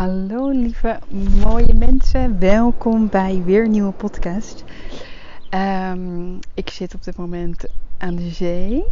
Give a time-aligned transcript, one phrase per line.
[0.00, 0.98] Hallo lieve
[1.44, 4.64] mooie mensen, welkom bij weer een nieuwe podcast.
[5.50, 7.64] Ehm, ik zit op dit moment
[7.98, 8.84] aan de zee.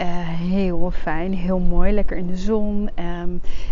[0.00, 2.90] Uh, heel fijn, heel mooi, lekker in de zon.
[2.94, 3.28] Ehm,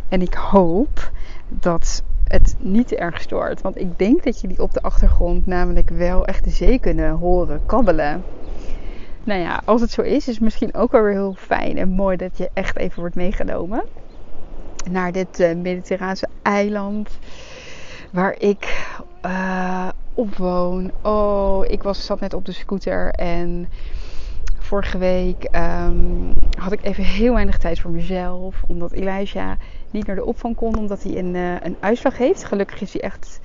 [0.09, 1.11] en ik hoop
[1.49, 3.61] dat het niet erg stoort.
[3.61, 7.67] Want ik denk dat jullie op de achtergrond namelijk wel echt de zee kunnen horen
[7.67, 8.23] kabbelen.
[9.25, 11.89] Nou ja, als het zo is, is het misschien ook wel weer heel fijn en
[11.89, 13.83] mooi dat je echt even wordt meegenomen
[14.91, 17.19] naar dit uh, Mediterraanse eiland
[18.11, 18.87] waar ik
[19.27, 20.91] uh, op woon.
[21.03, 23.69] Oh, ik was, zat net op de scooter en
[24.59, 28.63] vorige week um, had ik even heel weinig tijd voor mezelf.
[28.67, 29.53] Omdat Elijah
[29.91, 32.45] niet naar de opvang kon, omdat hij een, uh, een uitslag heeft.
[32.45, 33.41] Gelukkig is hij echt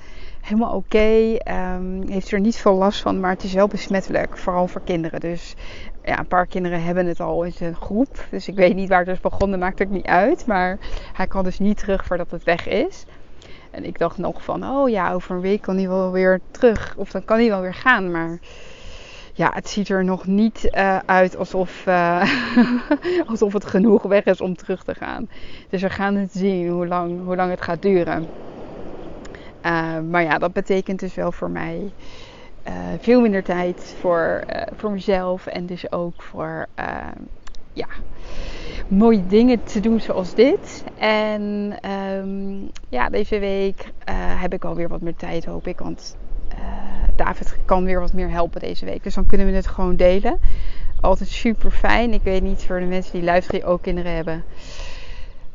[0.48, 1.36] helemaal oké.
[1.76, 4.38] Um, heeft er niet veel last van, maar het is wel besmettelijk.
[4.38, 5.20] Vooral voor kinderen.
[5.20, 5.54] Dus
[6.04, 8.26] ja, een paar kinderen hebben het al in zijn groep.
[8.30, 10.46] Dus ik weet niet waar het is begonnen, maakt het niet uit.
[10.46, 10.78] Maar
[11.12, 13.04] hij kan dus niet terug voordat het weg is.
[13.70, 16.94] En ik dacht nog van, oh ja, over een week kan hij wel weer terug.
[16.96, 18.10] Of dan kan hij wel weer gaan.
[18.10, 18.38] Maar
[19.32, 22.32] ja, het ziet er nog niet uh, uit alsof, uh,
[23.30, 25.28] alsof het genoeg weg is om terug te gaan.
[25.70, 28.26] Dus we gaan het zien hoe lang, hoe lang het gaat duren.
[29.64, 31.92] Uh, maar ja, dat betekent dus wel voor mij
[32.68, 35.46] uh, veel minder tijd voor, uh, voor mezelf.
[35.46, 36.66] En dus ook voor
[37.72, 37.86] ja,
[38.88, 40.84] mooie dingen te doen zoals dit.
[40.98, 45.78] En um, ja, deze week heb ik alweer wat meer tijd, hoop ik.
[45.78, 46.16] Want
[47.16, 49.02] David kan weer wat meer helpen deze week.
[49.02, 50.38] Dus dan kunnen we het gewoon delen.
[51.00, 52.12] Altijd super fijn.
[52.12, 54.44] Ik weet niet voor de mensen die luisteren ook kinderen hebben.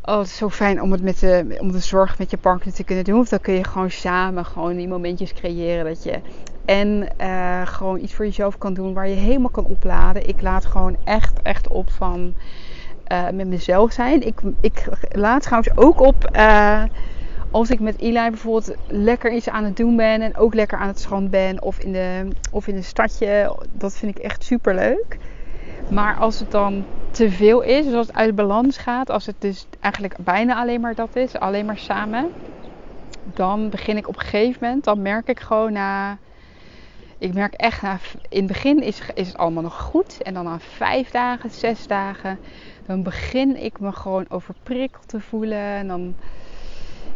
[0.06, 3.04] Oh, zo fijn om het met de, om de zorg met je partner te kunnen
[3.04, 3.20] doen.
[3.20, 6.22] Of dan kun je gewoon samen gewoon die momentjes creëren dat je
[6.66, 10.28] en uh, gewoon iets voor jezelf kan doen waar je helemaal kan opladen.
[10.28, 12.34] Ik laat gewoon echt, echt op van
[13.12, 14.28] uh, met mezelf zijn.
[14.28, 16.84] Ik, ik laat trouwens ook op uh,
[17.52, 20.22] als ik met Eli bijvoorbeeld lekker iets aan het doen ben.
[20.22, 21.62] En ook lekker aan het strand ben.
[21.62, 23.56] Of in de, of in een stadje.
[23.72, 25.18] Dat vind ik echt super leuk.
[25.88, 29.36] Maar als het dan te veel is, dus als het uit balans gaat, als het
[29.40, 32.32] dus eigenlijk bijna alleen maar dat is, alleen maar samen,
[33.24, 36.18] dan begin ik op een gegeven moment, dan merk ik gewoon na,
[37.18, 38.00] ik merk echt na,
[38.30, 41.88] in het begin is, is het allemaal nog goed en dan na vijf dagen, zes
[41.88, 42.40] dagen,
[42.86, 46.16] dan begin ik me gewoon overprikkeld te voelen en dan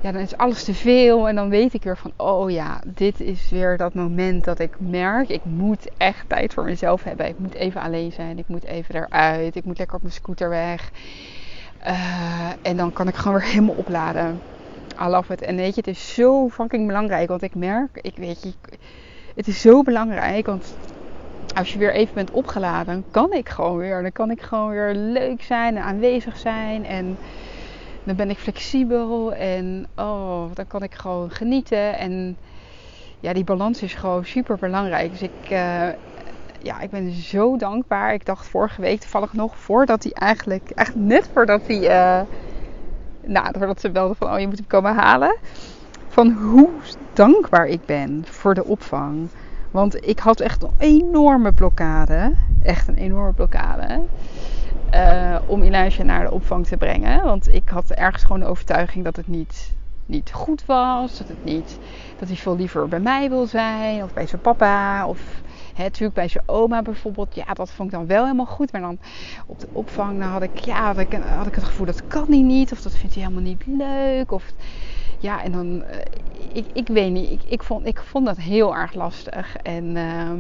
[0.02, 1.28] ja, dan is alles te veel.
[1.28, 4.75] En dan weet ik weer van, oh ja, dit is weer dat moment dat ik
[4.80, 7.28] merk, ik moet echt tijd voor mezelf hebben.
[7.28, 10.50] Ik moet even alleen zijn, ik moet even eruit, ik moet lekker op mijn scooter
[10.50, 10.91] weg.
[11.88, 14.41] Uh, en dan kan ik gewoon weer helemaal opladen.
[15.02, 15.41] I love it.
[15.41, 17.28] En weet je, het is zo fucking belangrijk.
[17.28, 18.53] Want ik merk, ik weet je,
[19.36, 20.46] het is zo belangrijk.
[20.46, 20.75] Want
[21.56, 24.02] als je weer even bent opgeladen, kan ik gewoon weer.
[24.02, 26.86] Dan kan ik gewoon weer leuk zijn en aanwezig zijn.
[26.86, 27.18] En
[28.07, 31.97] dan ben ik flexibel en oh, dan kan ik gewoon genieten.
[31.97, 32.38] En
[33.19, 35.12] ja, die balans is gewoon super belangrijk.
[35.12, 35.88] Dus ik, uh,
[36.62, 38.13] ja, ik ben zo dankbaar.
[38.13, 42.28] Ik dacht vorige week toevallig nog voordat hij eigenlijk, echt net voordat hij, uh,
[43.25, 45.35] nou, ze belden van oh je moet hem komen halen.
[46.07, 46.69] Van hoe
[47.13, 49.29] dankbaar ik ben voor de opvang.
[49.72, 52.34] Want ik had echt een enorme blokkade.
[52.63, 54.00] Echt een enorme blokkade.
[54.94, 57.24] Uh, om Elijah naar de opvang te brengen.
[57.24, 59.74] Want ik had ergens gewoon de overtuiging dat het niet,
[60.06, 61.18] niet goed was.
[61.18, 61.78] Dat, het niet,
[62.20, 64.03] dat hij veel liever bij mij wil zijn.
[64.03, 65.08] Of bij zijn papa.
[65.08, 65.42] Of
[65.75, 67.36] hè, natuurlijk bij zijn oma bijvoorbeeld.
[67.36, 68.72] Ja, dat vond ik dan wel helemaal goed.
[68.72, 69.00] Maar dan
[69.46, 72.25] op de opvang dan had, ik, ja, had, ik, had ik het gevoel dat kan
[72.28, 72.72] hij niet.
[72.72, 74.31] Of dat vindt hij helemaal niet leuk.
[74.31, 74.44] Of
[75.19, 75.75] ja, en dan...
[75.75, 75.98] Uh,
[76.54, 77.31] ik, ik weet niet.
[77.31, 79.56] Ik, ik, vond, ik vond dat heel erg lastig.
[79.58, 79.96] En...
[79.96, 80.31] Uh,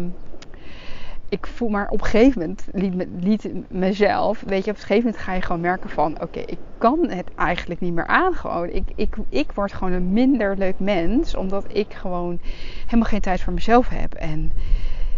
[1.29, 4.83] ik voel maar op een gegeven moment liet, me, liet mezelf, weet je, op een
[4.83, 8.33] gegeven moment ga je gewoon merken van, oké, ik kan het eigenlijk niet meer aan
[8.33, 8.69] gewoon.
[8.69, 12.39] Ik, ik, ik word gewoon een minder leuk mens, omdat ik gewoon
[12.85, 14.13] helemaal geen tijd voor mezelf heb.
[14.13, 14.51] En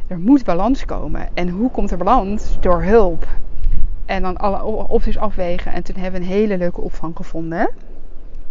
[0.08, 1.30] er moet balans komen.
[1.34, 2.58] En hoe komt er balans?
[2.60, 3.28] Door hulp.
[4.06, 5.74] En dan alle opties afwegen.
[5.74, 7.70] En toen hebben we een hele leuke opvang gevonden.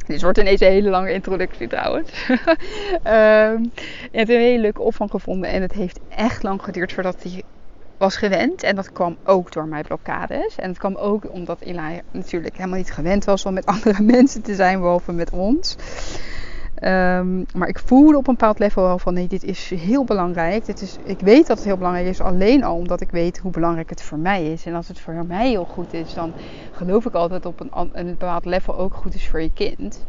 [0.09, 2.11] Dit wordt ineens een hele lange introductie trouwens.
[2.29, 2.35] um,
[3.05, 3.73] en
[4.11, 5.51] heb een hele leuke opvang gevonden.
[5.51, 7.43] En het heeft echt lang geduurd voordat hij
[7.99, 8.63] was gewend.
[8.63, 10.57] En dat kwam ook door mijn blokkades.
[10.57, 14.43] En het kwam ook omdat Eli natuurlijk helemaal niet gewend was om met andere mensen
[14.43, 15.77] te zijn, behalve met ons.
[16.83, 20.65] Um, maar ik voelde op een bepaald level wel van nee, dit is heel belangrijk.
[20.65, 23.51] Dit is, ik weet dat het heel belangrijk is, alleen al omdat ik weet hoe
[23.51, 24.67] belangrijk het voor mij is.
[24.67, 26.33] En als het voor mij heel goed is, dan
[26.73, 30.05] geloof ik altijd op een, een bepaald level ook goed is voor je kind.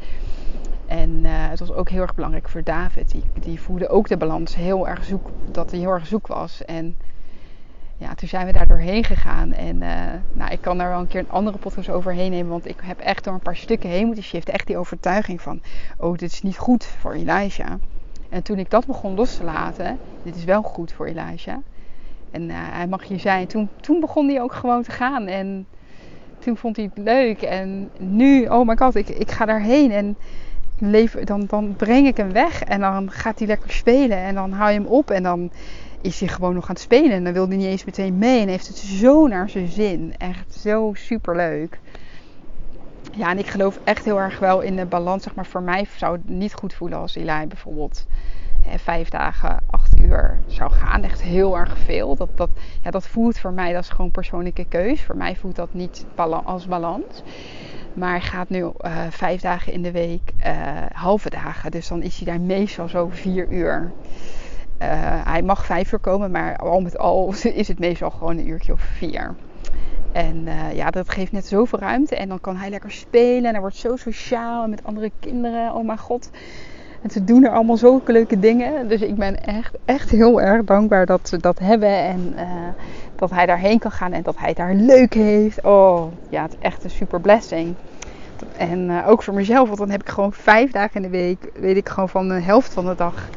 [0.88, 3.12] En uh, het was ook heel erg belangrijk voor David.
[3.12, 6.66] Die, die voelde ook de balans heel erg zoek, dat hij heel erg zoek was.
[6.66, 6.96] En
[8.00, 9.54] ja, toen zijn we daar doorheen gegaan.
[9.54, 9.90] En uh,
[10.34, 12.50] nou, ik kan daar wel een keer een andere podcast overheen nemen.
[12.50, 14.54] Want ik heb echt door een paar stukken heen moeten shiften.
[14.54, 15.62] Echt die overtuiging van,
[15.98, 17.74] oh, dit is niet goed voor Elijah.
[18.30, 21.58] En toen ik dat begon los te laten, dit is wel goed voor Elijah.
[22.32, 23.48] En uh, hij mag hier zijn.
[23.48, 25.28] Toen, toen begon hij ook gewoon te gaan.
[25.28, 25.68] En
[26.40, 27.42] toen vond hij het leuk.
[27.42, 29.92] En nu, oh my god, ik, ik ga daarheen.
[29.92, 30.18] En
[31.24, 32.64] dan, dan breng ik hem weg.
[32.64, 34.18] En dan gaat hij lekker spelen.
[34.18, 35.12] En dan haal je hem op.
[35.12, 35.52] En dan
[36.02, 37.12] is hij gewoon nog aan het spelen.
[37.12, 38.42] En dan wil hij niet eens meteen mee.
[38.42, 40.14] En heeft het zo naar zijn zin.
[40.18, 41.80] Echt zo super leuk.
[43.16, 45.24] Ja, en ik geloof echt heel erg wel in de balans.
[45.24, 48.08] Zeg maar, voor mij zou het niet goed voelen als Eli bijvoorbeeld
[48.78, 51.04] vijf dagen, acht uur zou gaan.
[51.04, 52.16] Echt heel erg veel.
[52.16, 52.50] Dat, dat,
[52.84, 55.02] ja, dat voelt voor mij, dat is gewoon persoonlijke keus.
[55.02, 56.06] Voor mij voelt dat niet
[56.44, 57.24] als balans.
[57.94, 58.72] Maar gaat nu uh,
[59.10, 60.54] vijf dagen in de week, uh,
[60.92, 61.72] halve dagen.
[61.72, 63.92] Dus dan is hij daar meestal zo vier uur.
[64.82, 64.88] Uh,
[65.24, 68.74] hij mag vijf uur komen, maar al met al is het meestal gewoon een uurtje
[68.74, 69.36] of vier.
[70.12, 72.16] En ja, dat geeft net zoveel ruimte.
[72.16, 73.46] En dan kan hij lekker spelen.
[73.46, 75.74] En hij wordt zo sociaal met andere kinderen.
[75.74, 76.30] Oh mijn god.
[77.02, 78.88] En ze doen er allemaal zulke leuke dingen.
[78.88, 81.98] Dus ik ben echt, echt heel erg dankbaar dat ze dat hebben.
[81.98, 82.44] En uh,
[83.16, 85.64] dat hij daarheen kan gaan en dat hij het daar leuk heeft.
[85.64, 87.76] Oh, ja, het is echt een super blessing.
[88.58, 91.78] En ook voor mezelf, want dan heb ik gewoon vijf dagen in de week, weet
[91.78, 93.30] ik gewoon van de helft van de dag.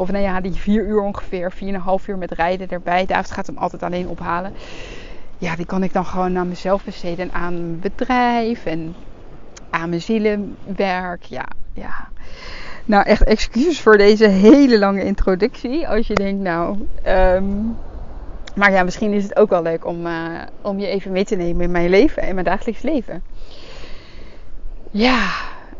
[0.00, 3.06] Of nou ja, die vier uur ongeveer, vier en een half uur met rijden erbij.
[3.06, 4.52] David gaat hem altijd alleen ophalen.
[5.38, 8.94] Ja, die kan ik dan gewoon aan mezelf besteden en aan mijn bedrijf en
[9.70, 11.22] aan mijn zielenwerk.
[11.22, 12.08] Ja, ja.
[12.84, 15.88] Nou, echt excuses voor deze hele lange introductie.
[15.88, 16.86] Als je denkt, nou.
[17.06, 17.76] Um,
[18.54, 21.36] maar ja, misschien is het ook wel leuk om, uh, om je even mee te
[21.36, 23.22] nemen in mijn leven, in mijn dagelijks leven.
[24.90, 25.28] Ja,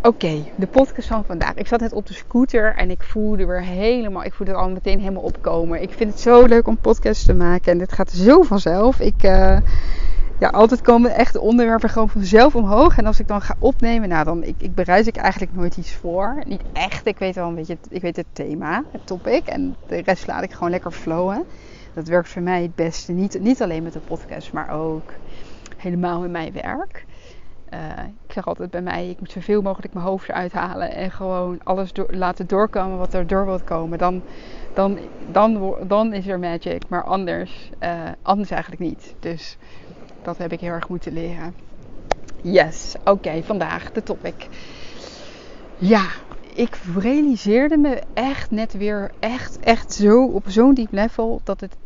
[0.03, 0.45] oké.
[0.57, 1.55] De podcast van vandaag.
[1.55, 4.25] Ik zat net op de scooter en ik voelde weer helemaal.
[4.25, 5.83] Ik voelde het al meteen helemaal opkomen.
[5.83, 9.01] Ik vind het zo leuk om podcasts te maken en dit gaat zo vanzelf.
[9.01, 9.23] Ik.
[9.23, 9.59] Uh,
[10.41, 12.99] ja, altijd komen echt onderwerpen gewoon vanzelf omhoog.
[12.99, 15.93] En als ik dan ga opnemen, nou dan ik, ik bereid ik eigenlijk nooit iets
[15.95, 16.43] voor.
[16.47, 17.07] Niet echt.
[17.07, 19.47] Ik weet wel een beetje, ik weet het thema, het topic.
[19.47, 21.45] En de rest laat ik gewoon lekker flowen.
[21.95, 23.13] Dat werkt voor mij het beste.
[23.13, 25.13] Niet, niet alleen met de podcast, maar ook
[25.77, 27.05] helemaal in mijn werk.
[27.75, 27.79] Uh,
[28.27, 31.59] ik zeg altijd bij mij, ik moet zoveel mogelijk mijn hoofd eruit halen en gewoon
[31.65, 33.99] alles laten doorkomen wat er door wil komen.
[33.99, 34.23] Dan,
[34.75, 34.99] dan,
[35.33, 37.91] dan, dan is er magic, maar anders, uh,
[38.23, 39.15] anders eigenlijk niet.
[39.21, 39.57] Dus
[40.23, 41.55] dat heb ik heel erg moeten leren.
[42.43, 44.49] Yes, oké, vandaag de topic.
[45.79, 46.07] Ja,
[46.55, 51.77] ik realiseerde me echt net weer echt, echt zo op zo'n diep level dat het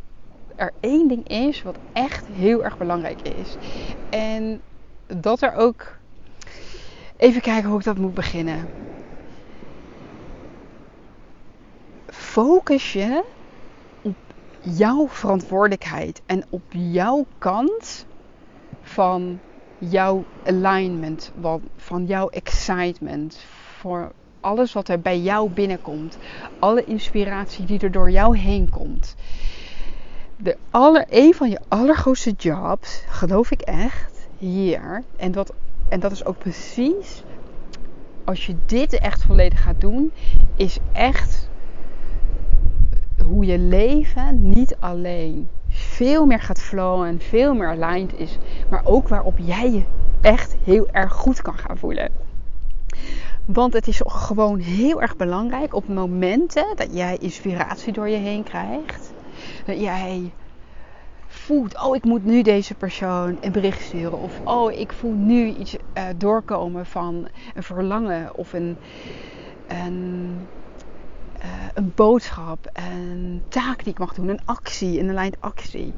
[0.56, 3.56] er één ding is wat echt heel erg belangrijk is.
[4.10, 4.60] En
[5.20, 5.96] dat er ook.
[7.16, 8.68] Even kijken hoe ik dat moet beginnen.
[12.06, 13.24] Focus je
[14.02, 14.16] op
[14.60, 18.06] jouw verantwoordelijkheid en op jouw kant
[18.82, 19.38] van
[19.78, 21.32] jouw alignment,
[21.76, 23.38] van jouw excitement,
[23.78, 26.18] voor alles wat er bij jou binnenkomt,
[26.58, 29.14] alle inspiratie die er door jou heen komt.
[30.36, 34.13] De aller, een van je allergrootste jobs, geloof ik echt,
[34.44, 35.52] hier, en dat,
[35.88, 37.24] en dat is ook precies
[38.24, 40.12] als je dit echt volledig gaat doen,
[40.56, 41.48] is echt
[43.24, 48.38] hoe je leven niet alleen veel meer gaat flowen en veel meer aligned is.
[48.70, 49.82] Maar ook waarop jij je
[50.20, 52.10] echt heel erg goed kan gaan voelen.
[53.44, 58.42] Want het is gewoon heel erg belangrijk op momenten dat jij inspiratie door je heen
[58.42, 59.12] krijgt.
[59.66, 60.32] Dat jij
[61.44, 64.18] voelt, oh ik moet nu deze persoon een bericht sturen.
[64.18, 68.76] Of oh ik voel nu iets uh, doorkomen van een verlangen of een,
[69.68, 70.46] een
[71.44, 75.92] uh, een boodschap, een taak die ik mag doen, een actie, een aligned actie.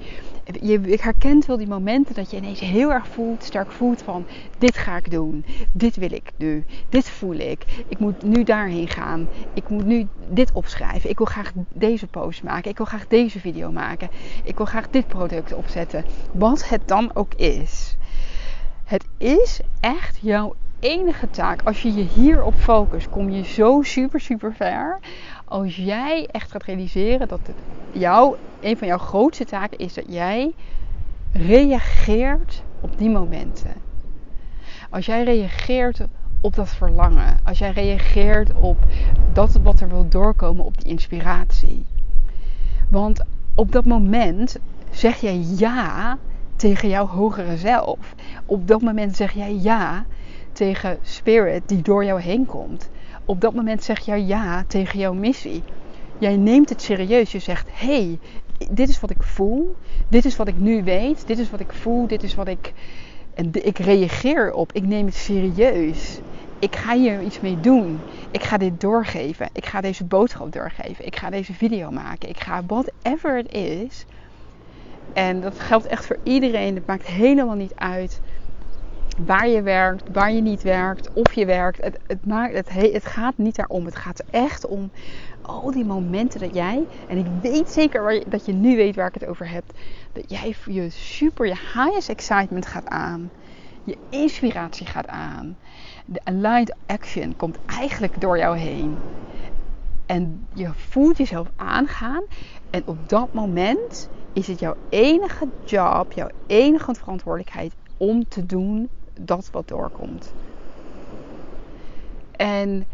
[0.61, 4.27] Je herkent wel die momenten dat je ineens heel erg voelt, sterk voelt van
[4.59, 8.89] dit ga ik doen, dit wil ik nu, dit voel ik, ik moet nu daarheen
[8.89, 13.07] gaan, ik moet nu dit opschrijven, ik wil graag deze post maken, ik wil graag
[13.07, 14.09] deze video maken,
[14.45, 17.97] ik wil graag dit product opzetten, wat het dan ook is.
[18.85, 21.63] Het is echt jouw enige taak.
[21.65, 24.99] Als je je hierop focust, kom je zo super, super ver.
[25.45, 27.57] Als jij echt gaat realiseren dat het
[27.93, 30.55] jou, een van jouw grootste taken is dat jij
[31.33, 33.73] reageert op die momenten.
[34.91, 36.01] Als jij reageert
[36.41, 37.39] op dat verlangen.
[37.45, 38.79] Als jij reageert op
[39.33, 41.87] dat wat er wil doorkomen op die inspiratie.
[42.91, 43.21] Want
[43.55, 44.57] op dat moment
[44.91, 46.19] zeg jij ja
[46.57, 48.15] tegen jouw hogere zelf.
[48.47, 50.05] Op dat moment zeg jij ja
[50.57, 52.89] tegen spirit die door jou heen komt.
[53.25, 55.63] Op dat moment zeg jij ja tegen jouw missie.
[56.19, 57.33] Jij neemt het serieus.
[57.33, 58.19] Je zegt: hey,
[58.71, 59.77] dit is wat ik voel.
[60.09, 61.27] Dit is wat ik nu weet.
[61.27, 62.07] Dit is wat ik voel.
[62.07, 62.73] Dit is wat ik.
[63.35, 64.73] En ik reageer op.
[64.73, 66.21] Ik neem het serieus.
[66.59, 68.01] Ik ga hier iets mee doen.
[68.31, 69.49] Ik ga dit doorgeven.
[69.53, 71.07] Ik ga deze boodschap doorgeven.
[71.07, 72.29] Ik ga deze video maken.
[72.29, 74.05] Ik ga whatever het is.
[75.13, 76.75] En dat geldt echt voor iedereen.
[76.75, 78.21] Het maakt helemaal niet uit
[79.17, 81.85] waar je werkt, waar je niet werkt, of je werkt.
[81.85, 83.85] Het, het, maakt, het, het gaat niet daarom.
[83.85, 84.91] Het gaat echt om
[85.43, 89.15] al die momenten dat jij, en ik weet zeker dat je nu weet waar ik
[89.15, 89.65] het over heb,
[90.13, 93.31] dat jij je super, je highest excitement gaat aan.
[93.85, 95.57] Je inspiratie gaat aan.
[96.05, 98.97] De aligned action komt eigenlijk door jou heen.
[100.07, 102.23] En je voelt jezelf aangaan.
[102.71, 108.89] En op dat moment is het jouw enige job, jouw enige verantwoordelijkheid om te doen
[109.21, 110.33] dat wat doorkomt.
[112.37, 112.85] En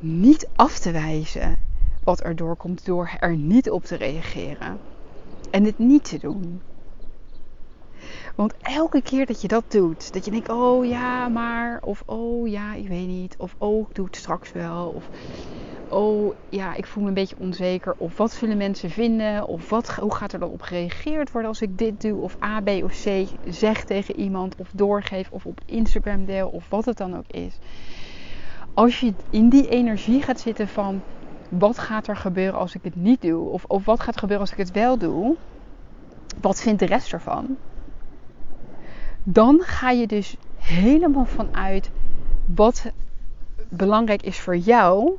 [0.00, 1.58] niet af te wijzen
[2.04, 4.78] wat er doorkomt door er niet op te reageren.
[5.50, 6.60] En het niet te doen.
[8.34, 12.48] Want elke keer dat je dat doet, dat je denkt, oh ja, maar, of oh
[12.48, 15.08] ja, ik weet niet, of oh, ik doe het straks wel, of
[15.88, 19.94] oh ja, ik voel me een beetje onzeker, of wat zullen mensen vinden, of wat,
[19.94, 23.02] hoe gaat er dan op gereageerd worden als ik dit doe, of A, B of
[23.02, 27.30] C zeg tegen iemand, of doorgeef, of op Instagram deel, of wat het dan ook
[27.30, 27.58] is.
[28.74, 31.02] Als je in die energie gaat zitten van,
[31.50, 34.46] wat gaat er gebeuren als ik het niet doe, of, of wat gaat er gebeuren
[34.46, 35.36] als ik het wel doe,
[36.40, 37.56] wat vindt de rest ervan?
[39.32, 41.90] dan ga je dus helemaal vanuit
[42.44, 42.92] wat
[43.68, 45.18] belangrijk is voor jou.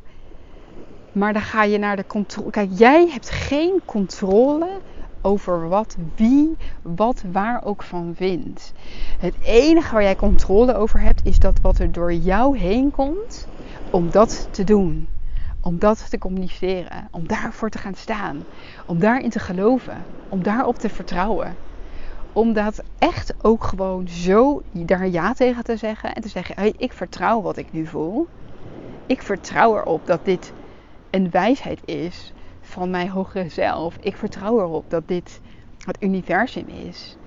[1.12, 2.50] Maar dan ga je naar de controle.
[2.50, 4.68] Kijk, jij hebt geen controle
[5.22, 8.74] over wat wie, wat waar ook van vindt.
[9.20, 13.48] Het enige waar jij controle over hebt, is dat wat er door jou heen komt,
[13.90, 15.08] om dat te doen.
[15.62, 17.08] Om dat te communiceren.
[17.12, 18.44] Om daarvoor te gaan staan.
[18.86, 20.06] Om daarin te geloven.
[20.30, 21.56] Om daarop te vertrouwen
[22.34, 26.16] om dat echt ook gewoon zo daar ja tegen te zeggen.
[26.16, 28.28] En te zeggen, hey, ik vertrouw wat ik nu voel.
[29.06, 30.54] Ik vertrouw erop dat dit
[31.10, 33.98] een wijsheid is van mijn hogere zelf.
[34.00, 35.40] Ik vertrouw erop dat dit
[35.86, 37.18] het universum is.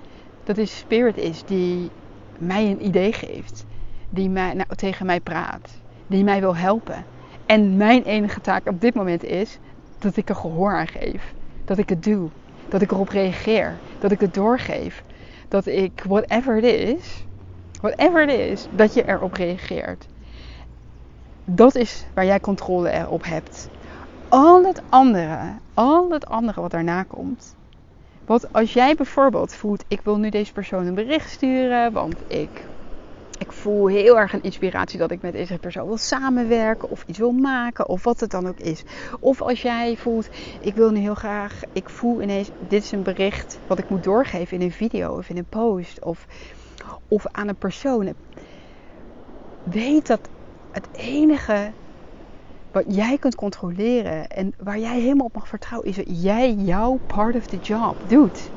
[0.43, 1.89] Dat dit spirit is die
[2.37, 3.65] mij een idee geeft.
[4.09, 5.81] Die mij, nou, tegen mij praat.
[6.07, 7.05] Die mij wil helpen.
[7.45, 9.59] En mijn enige taak op dit moment is
[9.99, 11.33] dat ik er gehoor aan geef.
[11.65, 12.29] Dat ik het doe.
[12.69, 13.73] Dat ik erop reageer.
[13.99, 15.03] Dat ik het doorgeef.
[15.47, 17.25] Dat ik, whatever it is,
[17.81, 20.07] whatever it is, dat je erop reageert.
[21.45, 23.67] Dat is waar jij controle op hebt.
[24.29, 25.39] Al het andere,
[25.73, 27.55] al het andere wat daarna komt.
[28.25, 32.49] Want als jij bijvoorbeeld voelt, ik wil nu deze persoon een bericht sturen, want ik
[33.37, 37.17] ik voel heel erg een inspiratie dat ik met deze persoon wil samenwerken of iets
[37.17, 38.83] wil maken of wat het dan ook is.
[39.19, 40.29] Of als jij voelt,
[40.61, 44.03] ik wil nu heel graag, ik voel ineens, dit is een bericht wat ik moet
[44.03, 46.25] doorgeven in een video of in een post of,
[47.07, 48.13] of aan een persoon.
[49.63, 50.29] Weet dat
[50.73, 51.73] het enige
[52.71, 56.99] wat jij kunt controleren en waar jij helemaal op mag vertrouwen, is dat jij jouw
[57.05, 58.51] part of the job doet.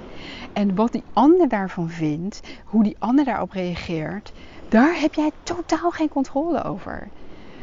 [0.52, 4.32] En wat die ander daarvan vindt, hoe die ander daarop reageert,
[4.68, 7.08] daar heb jij totaal geen controle over.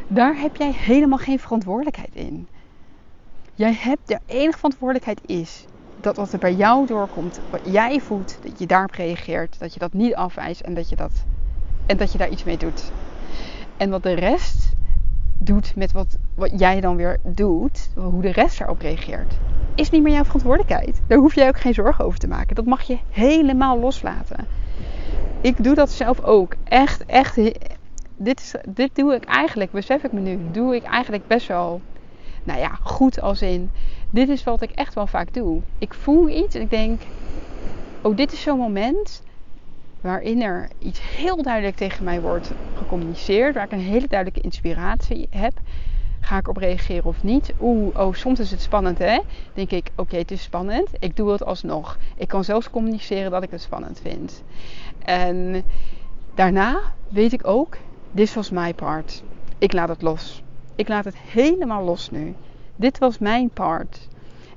[0.08, 2.48] Daar heb jij helemaal geen verantwoordelijkheid in.
[3.54, 8.38] Jij hebt de enige verantwoordelijkheid is dat wat er bij jou doorkomt, wat jij voelt,
[8.42, 11.26] dat je daarop reageert, dat je dat niet afwijst en dat je, dat,
[11.86, 12.94] en dat je daar iets mee doet.
[13.84, 14.76] En wat de rest
[15.40, 19.38] doet met wat, wat jij dan weer doet, hoe de rest daarop reageert,
[19.76, 21.02] is niet meer jouw verantwoordelijkheid.
[21.08, 22.56] Daar hoef jij ook geen zorgen over te maken.
[22.56, 24.48] Dat mag je helemaal loslaten
[25.44, 26.56] ik doe dat zelf ook.
[26.64, 27.36] Echt, echt.
[28.16, 31.82] Dit, is, dit doe ik eigenlijk, besef ik me nu, doe ik eigenlijk best wel,
[32.44, 33.72] nou ja, goed als in.
[34.10, 35.62] Dit is wat ik echt wel vaak doe.
[35.78, 37.02] Ik voel iets en ik denk,
[38.02, 39.24] oh, dit is zo'n moment
[40.04, 45.28] waarin er iets heel duidelijk tegen mij wordt gecommuniceerd, waar ik een hele duidelijke inspiratie
[45.30, 45.54] heb.
[46.20, 47.54] Ga ik op reageren of niet?
[47.62, 49.20] Oeh, oh, soms is het spannend, hè?
[49.54, 50.88] Denk ik, oké, het is spannend.
[51.00, 51.98] Ik doe het alsnog.
[52.16, 54.44] Ik kan zelfs communiceren dat ik het spannend vind.
[55.06, 55.64] En
[56.36, 57.78] daarna weet ik ook,
[58.12, 59.24] dit was mijn part.
[59.58, 60.44] Ik laat het los.
[60.76, 62.36] Ik laat het helemaal los nu.
[62.76, 64.08] Dit was mijn part.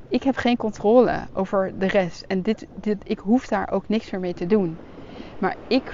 [0.08, 2.24] Ik heb geen controle over de rest.
[2.26, 4.76] En dit, dit, ik hoef daar ook niks meer mee te doen.
[5.38, 5.92] Maar ik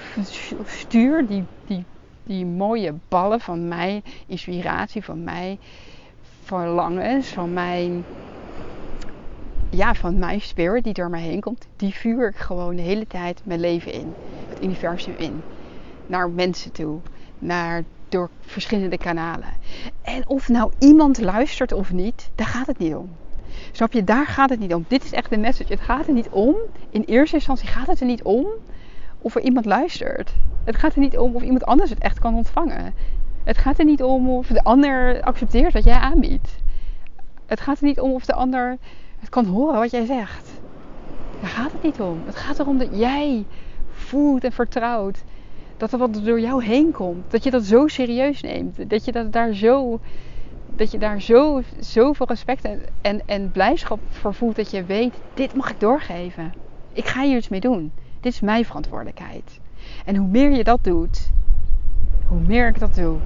[0.67, 1.85] stuur die, die,
[2.23, 5.59] die mooie ballen van mijn inspiratie, van mijn
[6.43, 8.05] verlangens, van mijn
[9.71, 13.07] ja, van mijn spirit die door mij heen komt, die vuur ik gewoon de hele
[13.07, 14.13] tijd mijn leven in.
[14.49, 15.43] Het universum in.
[16.07, 17.01] Naar mensen toe.
[17.39, 19.49] Naar, door verschillende kanalen.
[20.03, 23.11] En of nou iemand luistert of niet, daar gaat het niet om.
[23.73, 24.05] Snap je?
[24.05, 24.85] Daar gaat het niet om.
[24.89, 25.73] Dit is echt de message.
[25.73, 26.55] Het gaat er niet om.
[26.91, 28.47] In eerste instantie gaat het er niet om
[29.23, 30.35] of er iemand luistert.
[30.65, 32.95] Het gaat er niet om of iemand anders het echt kan ontvangen.
[33.45, 36.57] Het gaat er niet om of de ander accepteert wat jij aanbiedt.
[37.47, 38.79] Het gaat er niet om of de ander
[39.19, 40.51] het kan horen wat jij zegt.
[41.41, 42.23] Daar gaat het niet om.
[42.25, 43.45] Het gaat erom dat jij
[43.91, 45.25] voelt en vertrouwt
[45.77, 47.31] dat er wat door jou heen komt.
[47.31, 48.91] Dat je dat zo serieus neemt.
[48.91, 50.01] Dat je dat daar zo,
[50.77, 54.57] dat je daar zo, zoveel respect en, en, en blijdschap voor voelt.
[54.57, 56.53] Dat je weet, dit mag ik doorgeven.
[56.93, 57.93] Ik ga hier iets mee doen.
[58.23, 59.61] Dit is mijn verantwoordelijkheid.
[60.05, 61.31] En hoe meer je dat doet,
[62.27, 63.19] hoe meer ik dat doe,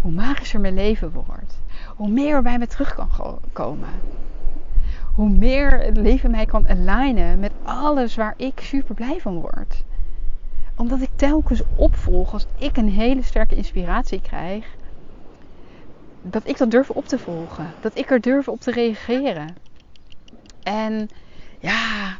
[0.00, 1.60] hoe magischer mijn leven wordt.
[1.96, 3.88] Hoe meer er bij me terug kan komen.
[5.14, 9.84] Hoe meer het leven mij kan alignen met alles waar ik super blij van word.
[10.76, 14.66] Omdat ik telkens opvolg als ik een hele sterke inspiratie krijg.
[16.22, 17.66] Dat ik dat durf op te volgen.
[17.80, 19.56] Dat ik er durf op te reageren.
[20.62, 21.08] En
[21.58, 22.16] ja,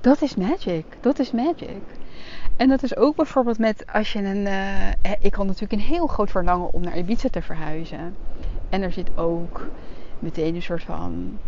[0.00, 0.84] dat is magic.
[1.00, 1.82] Dat is magic.
[2.56, 4.46] En dat is ook bijvoorbeeld met als je een.
[4.46, 8.16] Uh, ik had natuurlijk een heel groot verlangen om naar Ibiza te verhuizen.
[8.68, 9.68] En er zit ook
[10.18, 11.38] meteen een soort van.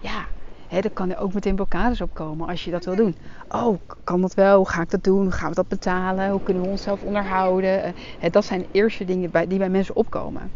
[0.00, 0.24] Ja,
[0.68, 3.16] hè, er kan er ook meteen blokkades op komen als je dat wil doen.
[3.48, 4.64] Oh, kan dat wel?
[4.64, 5.22] Ga ik dat doen?
[5.22, 6.30] Hoe gaan we dat betalen?
[6.30, 7.94] Hoe kunnen we onszelf onderhouden?
[8.22, 10.50] Uh, dat zijn de eerste dingen bij, die bij mensen opkomen.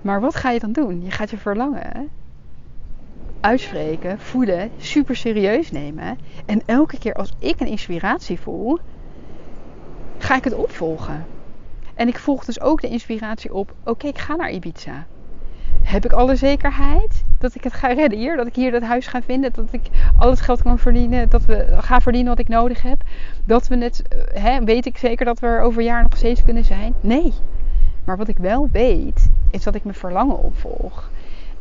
[0.00, 1.02] Maar wat ga je dan doen?
[1.02, 2.10] Je gaat je verlangen
[3.44, 6.18] uitspreken, voelen, super serieus nemen.
[6.46, 8.78] En elke keer als ik een inspiratie voel,
[10.18, 11.26] ga ik het opvolgen.
[11.94, 15.06] En ik volg dus ook de inspiratie op: oké, ik ga naar Ibiza.
[15.82, 18.36] Heb ik alle zekerheid dat ik het ga redden hier?
[18.36, 19.52] Dat ik hier dat huis ga vinden?
[19.52, 21.30] Dat ik al het geld kan verdienen?
[21.30, 23.02] Dat we gaan verdienen wat ik nodig heb?
[23.44, 26.16] Dat we het, eh, hè, weet ik zeker dat we er over een jaar nog
[26.16, 26.94] steeds kunnen zijn?
[27.00, 27.32] Nee.
[28.04, 31.10] Maar wat ik wel weet, is dat ik mijn verlangen opvolg.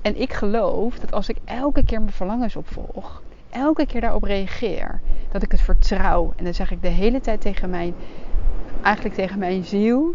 [0.03, 5.01] En ik geloof dat als ik elke keer mijn verlangens opvolg, elke keer daarop reageer,
[5.31, 6.33] dat ik het vertrouw.
[6.35, 7.93] En dan zeg ik de hele tijd tegen mijn,
[8.81, 10.13] eigenlijk tegen mijn ziel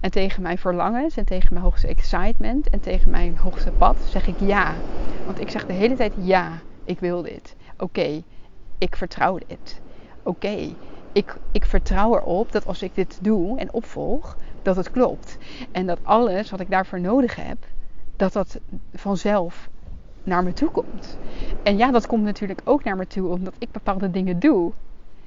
[0.00, 4.26] en tegen mijn verlangens en tegen mijn hoogste excitement en tegen mijn hoogste pad, zeg
[4.26, 4.74] ik ja.
[5.26, 6.50] Want ik zeg de hele tijd ja,
[6.84, 7.56] ik wil dit.
[7.76, 8.22] Oké,
[8.78, 9.80] ik vertrouw dit.
[10.22, 10.74] Oké,
[11.12, 15.38] ik, ik vertrouw erop dat als ik dit doe en opvolg, dat het klopt.
[15.72, 17.56] En dat alles wat ik daarvoor nodig heb,
[18.18, 18.58] dat dat
[18.94, 19.68] vanzelf
[20.22, 21.18] naar me toe komt.
[21.62, 24.72] En ja, dat komt natuurlijk ook naar me toe omdat ik bepaalde dingen doe.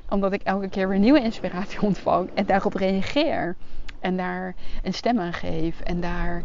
[0.09, 3.55] Omdat ik elke keer weer nieuwe inspiratie ontvang en daarop reageer.
[3.99, 6.43] En daar een stem aan geef en daar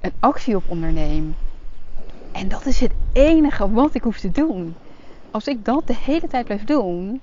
[0.00, 1.34] een actie op onderneem.
[2.32, 4.74] En dat is het enige wat ik hoef te doen.
[5.30, 7.20] Als ik dat de hele tijd blijf doen,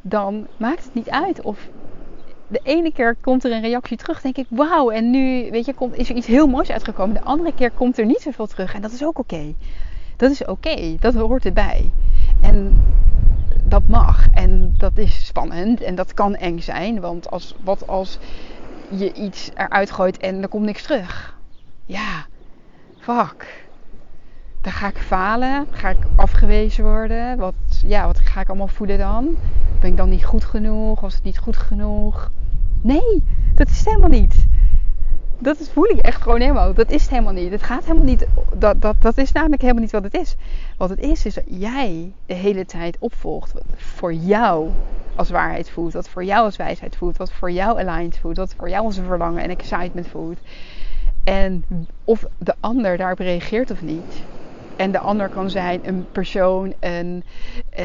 [0.00, 1.68] dan maakt het niet uit of
[2.50, 5.74] de ene keer komt er een reactie terug, denk ik, wauw, en nu weet je,
[5.74, 7.14] komt, is er iets heel moois uitgekomen.
[7.14, 9.54] De andere keer komt er niet zoveel terug en dat is ook oké.
[10.16, 11.90] Dat is oké, dat hoort erbij.
[12.40, 12.82] En
[13.64, 18.18] dat mag en dat is spannend en dat kan eng zijn, want als, wat als
[18.88, 21.38] je iets eruit gooit en er komt niks terug?
[21.84, 22.26] Ja,
[22.98, 23.68] fuck.
[24.60, 27.38] Dan ga ik falen, ga ik afgewezen worden.
[27.38, 27.54] Wat,
[27.86, 29.36] ja, wat ga ik allemaal voelen dan?
[29.80, 31.00] Ben ik dan niet goed genoeg?
[31.00, 32.30] Was het niet goed genoeg?
[32.80, 33.22] Nee,
[33.54, 34.46] dat is het helemaal niet.
[35.38, 36.74] Dat voel ik echt gewoon helemaal.
[36.74, 37.50] Dat is het helemaal niet.
[37.50, 38.26] Het gaat helemaal niet.
[38.54, 40.36] Dat, dat, dat is namelijk helemaal niet wat het is.
[40.76, 43.52] Wat het is, is dat jij de hele tijd opvolgt.
[43.52, 44.68] Wat voor jou
[45.14, 45.92] als waarheid voelt.
[45.92, 47.16] Wat voor jou als wijsheid voelt.
[47.16, 48.36] Wat voor jou aligned voelt.
[48.36, 50.38] Wat voor jou als verlangen en excitement voelt.
[51.24, 51.64] En
[52.04, 54.22] of de ander daarop reageert of niet.
[54.76, 57.24] En de ander kan zijn een persoon, een,
[57.72, 57.84] uh,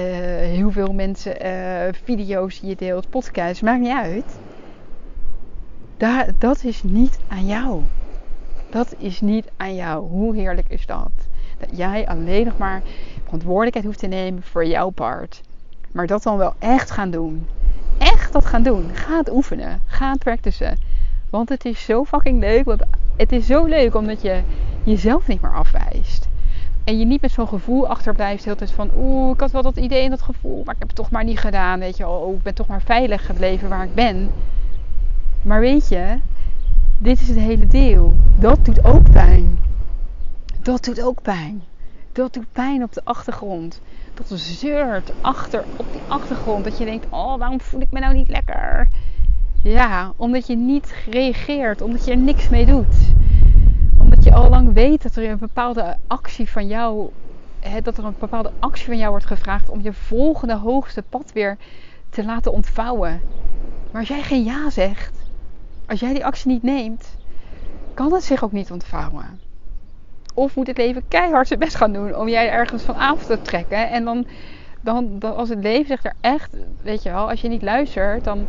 [0.55, 4.39] heel veel mensen, uh, video's die je deelt, podcasts, maakt niet uit.
[6.38, 7.81] Dat is niet aan jou.
[8.69, 10.08] Dat is niet aan jou.
[10.08, 11.12] Hoe heerlijk is dat?
[11.58, 12.81] Dat jij alleen nog maar
[13.23, 15.41] verantwoordelijkheid hoeft te nemen voor jouw part.
[15.91, 17.47] Maar dat dan wel echt gaan doen.
[17.97, 18.89] Echt dat gaan doen.
[18.93, 19.81] Ga het oefenen.
[19.86, 20.77] Ga het.
[21.29, 22.65] Want het is zo fucking leuk.
[22.65, 22.84] Want
[23.15, 24.41] het is zo leuk omdat je
[24.84, 26.27] jezelf niet meer afwijst.
[26.84, 28.43] En je niet met zo'n gevoel achterblijft.
[28.43, 30.62] De hele tijd van, oeh, ik had wel dat idee en dat gevoel.
[30.65, 31.79] Maar ik heb het toch maar niet gedaan.
[31.79, 34.31] Weet je, oh, ik ben toch maar veilig gebleven waar ik ben.
[35.45, 36.17] Maar weet je,
[36.97, 38.13] dit is het hele deel.
[38.39, 39.60] Dat doet ook pijn.
[40.62, 41.63] Dat doet ook pijn.
[42.12, 43.81] Dat doet pijn op de achtergrond.
[44.13, 46.63] Dat zeurt achter op die achtergrond.
[46.63, 48.88] Dat je denkt, oh, waarom voel ik me nou niet lekker?
[49.63, 51.81] Ja, omdat je niet reageert.
[51.81, 52.95] Omdat je er niks mee doet.
[53.99, 57.10] Omdat je al lang weet dat er een bepaalde actie van jou...
[57.84, 59.69] Dat er een bepaalde actie van jou wordt gevraagd...
[59.69, 61.58] om je volgende hoogste pad weer
[62.10, 63.21] te laten ontvouwen.
[63.91, 65.23] Maar als jij geen ja zegt
[65.87, 67.17] als jij die actie niet neemt,
[67.93, 69.39] kan het zich ook niet ontvouwen.
[70.33, 73.41] Of moet het leven keihard zijn best gaan doen om jij ergens van af te
[73.41, 73.89] trekken.
[73.89, 74.25] En dan,
[74.81, 76.49] dan, dan als het leven zegt er echt,
[76.81, 78.47] weet je wel, als je niet luistert, dan,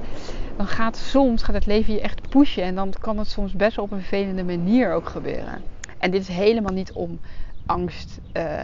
[0.56, 2.62] dan gaat soms gaat het leven je echt pushen.
[2.62, 5.62] En dan kan het soms best op een vervelende manier ook gebeuren.
[5.98, 7.20] En dit is helemaal niet om
[7.66, 8.62] angst uh,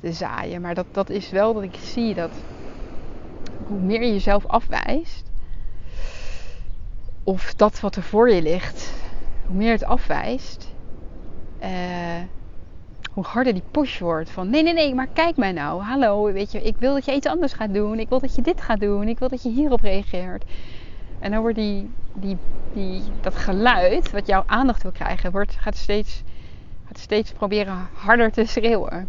[0.00, 0.60] te zaaien.
[0.60, 2.30] Maar dat, dat is wel dat ik zie dat
[3.66, 5.31] hoe meer je jezelf afwijst,
[7.24, 8.92] of dat wat er voor je ligt,
[9.46, 10.74] hoe meer het afwijst,
[11.62, 11.68] uh,
[13.12, 14.30] hoe harder die push wordt.
[14.30, 15.82] Van nee, nee, nee, maar kijk mij nou.
[15.82, 17.98] Hallo, weet je, ik wil dat je iets anders gaat doen.
[17.98, 19.08] Ik wil dat je dit gaat doen.
[19.08, 20.44] Ik wil dat je hierop reageert.
[21.18, 22.36] En dan wordt die, die,
[22.72, 26.22] die, dat geluid wat jouw aandacht wil krijgen, wordt, gaat, steeds,
[26.86, 29.08] gaat steeds proberen harder te schreeuwen.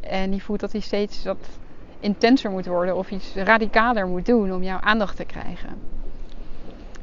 [0.00, 1.48] En die voelt dat hij steeds wat
[2.00, 5.68] intenser moet worden of iets radicaler moet doen om jouw aandacht te krijgen.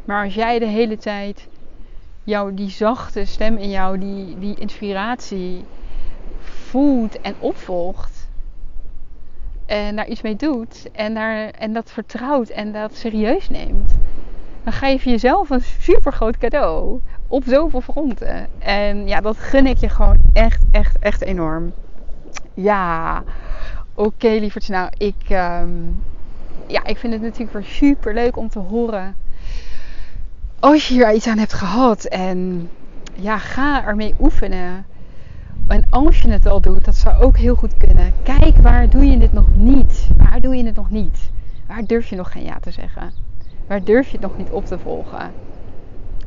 [0.09, 1.47] Maar als jij de hele tijd
[2.23, 5.65] jou, die zachte stem in jou, die, die inspiratie
[6.39, 8.29] voelt en opvolgt.
[9.65, 10.89] En daar iets mee doet.
[10.91, 13.93] En, daar, en dat vertrouwt en dat serieus neemt.
[14.63, 16.99] Dan geef je jezelf een super groot cadeau.
[17.27, 18.47] Op zoveel fronten.
[18.59, 21.73] En ja, dat gun ik je gewoon echt, echt, echt enorm.
[22.53, 23.23] Ja,
[23.93, 24.51] oké okay.
[24.67, 26.03] Nou, ik, um,
[26.67, 29.18] ja, ik vind het natuurlijk weer super leuk om te horen
[30.59, 32.69] als je hier iets aan hebt gehad en
[33.13, 34.85] ja, ga ermee oefenen.
[35.67, 38.13] En als je het al doet, dat zou ook heel goed kunnen.
[38.23, 40.07] Kijk, waar doe je dit nog niet?
[40.17, 41.29] Waar doe je het nog niet?
[41.67, 43.11] Waar durf je nog geen ja te zeggen?
[43.67, 45.31] Waar durf je het nog niet op te volgen?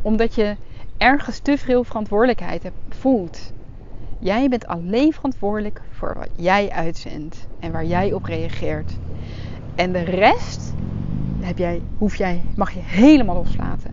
[0.03, 0.57] Omdat je
[0.97, 3.53] ergens te veel verantwoordelijkheid hebt, voelt.
[4.19, 8.93] Jij bent alleen verantwoordelijk voor wat jij uitzendt en waar jij op reageert.
[9.75, 10.75] En de rest
[11.41, 13.92] heb jij, hoef jij, mag je helemaal loslaten.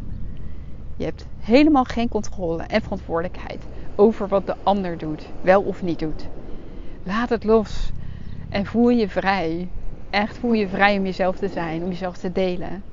[1.00, 3.64] Je hebt helemaal geen controle en verantwoordelijkheid
[3.96, 6.28] over wat de ander doet, wel of niet doet.
[7.04, 7.92] Laat het los
[8.50, 9.68] en voel je vrij.
[10.10, 12.84] Echt voel je vrij om jezelf te zijn, om jezelf te delen.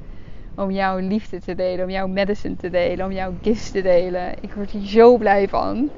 [0.55, 4.35] Om jouw liefde te delen, om jouw medicine te delen, om jouw gifts te delen.
[4.41, 5.91] Ik word hier zo blij van.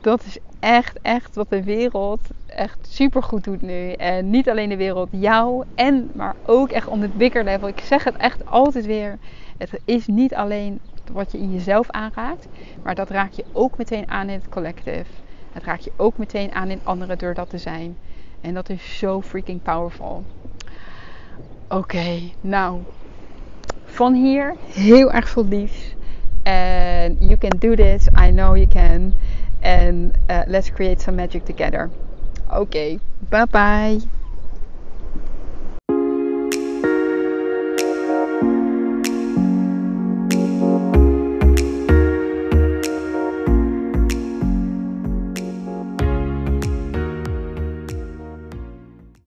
[0.00, 3.92] Dat is echt, echt wat de wereld echt super goed doet nu.
[3.92, 7.68] En niet alleen de wereld, jou en, maar ook echt on the bigger level.
[7.68, 9.18] Ik zeg het echt altijd weer.
[9.58, 10.80] Het is niet alleen
[11.12, 12.46] wat je in jezelf aanraakt.
[12.82, 15.10] Maar dat raak je ook meteen aan in het collective.
[15.52, 17.96] Het raak je ook meteen aan in anderen door dat te zijn.
[18.40, 20.24] En dat is zo freaking powerful.
[21.68, 22.80] Oké, nou.
[23.84, 25.94] Van hier heel erg veel liefs.
[26.42, 28.06] And you can do this.
[28.06, 29.14] I know you can.
[29.62, 31.90] And uh, let's create some magic together.
[32.50, 34.25] Oké, bye bye.